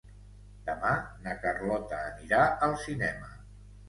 [0.69, 0.93] Demà
[1.25, 3.31] na Carlota anirà al cinema.